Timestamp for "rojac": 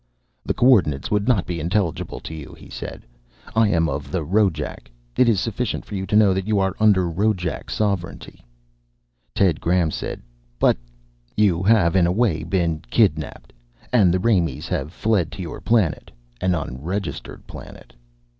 4.25-4.89, 7.07-7.69